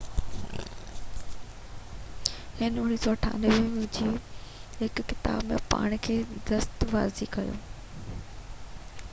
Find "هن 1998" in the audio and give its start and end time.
2.61-3.85